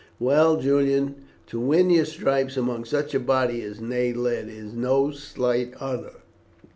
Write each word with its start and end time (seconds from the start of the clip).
Well, 0.19 0.59
Julian, 0.59 1.13
to 1.45 1.59
win 1.59 1.91
your 1.91 2.05
stripes 2.05 2.57
among 2.57 2.85
such 2.85 3.13
a 3.13 3.19
body 3.19 3.61
as 3.61 3.79
Ney 3.79 4.13
led 4.13 4.49
is 4.49 4.73
no 4.73 5.11
slight 5.11 5.75
honour." 5.79 6.23